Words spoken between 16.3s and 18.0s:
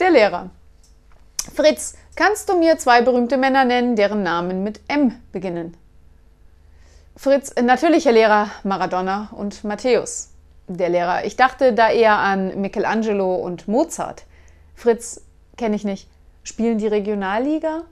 Spielen die Regionalliga?